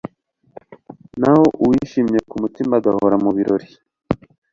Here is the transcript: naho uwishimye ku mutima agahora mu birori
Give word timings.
naho 1.19 1.43
uwishimye 1.63 2.19
ku 2.29 2.35
mutima 2.43 2.73
agahora 2.79 3.15
mu 3.23 3.29
birori 3.37 3.67